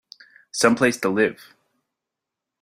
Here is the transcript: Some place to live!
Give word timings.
Some 0.51 0.75
place 0.75 0.97
to 1.01 1.09
live! 1.09 1.53